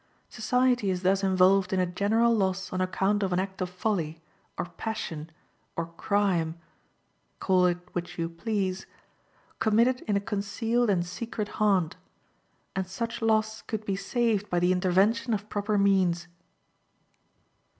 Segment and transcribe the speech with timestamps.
[0.29, 4.19] Society is thus involved in a general loss on account of an act of folly,
[4.57, 5.29] or passion,
[5.75, 6.57] or crime
[7.39, 8.87] (call it which you please),
[9.59, 11.97] committed in a concealed and secret haunt,
[12.75, 16.27] and such loss could be saved by the intervention of proper means.